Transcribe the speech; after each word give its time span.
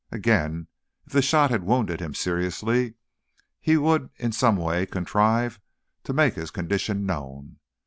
Again, 0.11 0.65
if 1.05 1.13
the 1.13 1.21
shot 1.21 1.51
had 1.51 1.61
wounded 1.63 1.99
him 1.99 2.15
seriously, 2.15 2.95
he 3.59 3.77
would 3.77 4.09
in 4.15 4.31
some 4.31 4.57
way 4.57 4.87
contrive 4.87 5.59
to 6.05 6.11
make 6.11 6.33
his 6.33 6.49
condition 6.49 7.05
known. 7.05 7.57